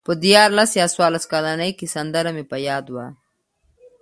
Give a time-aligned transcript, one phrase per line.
[0.07, 3.05] په دیارلس یا څوارلس کلنۍ کې سندره مې په یاد وه.